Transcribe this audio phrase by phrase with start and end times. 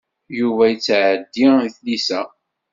[0.39, 2.21] Yuba yettɛeddi i tlisa.